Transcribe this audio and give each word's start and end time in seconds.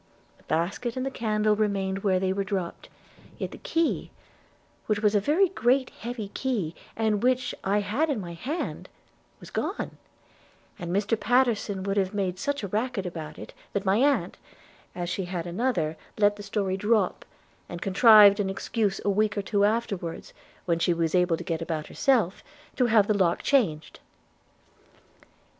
The 0.39 0.43
basket 0.45 0.97
and 0.97 1.05
the 1.05 1.11
candle 1.11 1.55
remained 1.55 1.99
where 1.99 2.19
they 2.19 2.33
were 2.33 2.43
dropped; 2.43 2.89
yet 3.37 3.51
the 3.51 3.59
key, 3.59 4.09
which 4.87 4.99
was 4.99 5.13
a 5.13 5.19
very 5.19 5.49
great 5.49 5.91
heavy 5.91 6.29
key, 6.29 6.73
and 6.95 7.21
which 7.21 7.53
I 7.63 7.81
had 7.81 8.09
in 8.09 8.19
my 8.19 8.33
hand, 8.33 8.89
was 9.39 9.51
gone; 9.51 9.99
and 10.79 10.91
Mr 10.91 11.15
Pattenson 11.15 11.83
would 11.83 11.97
have 11.97 12.15
made 12.15 12.39
such 12.39 12.63
a 12.63 12.67
racket 12.67 13.05
about 13.05 13.37
it, 13.37 13.53
that 13.73 13.85
my 13.85 13.97
aunt, 13.97 14.37
as 14.95 15.07
she 15.07 15.25
had 15.25 15.45
another, 15.45 15.97
let 16.17 16.35
the 16.35 16.41
story 16.41 16.77
drop, 16.77 17.23
and 17.69 17.79
contrived 17.79 18.39
an 18.39 18.49
excuse 18.49 18.99
a 19.05 19.09
week 19.11 19.37
or 19.37 19.43
two 19.43 19.65
afterwards, 19.65 20.33
when 20.65 20.79
she 20.79 20.95
was 20.95 21.13
able 21.13 21.37
to 21.37 21.43
get 21.43 21.61
about 21.61 21.85
herself, 21.85 22.43
to 22.75 22.87
have 22.87 23.05
the 23.05 23.13
lock 23.13 23.43
changed.' 23.43 23.99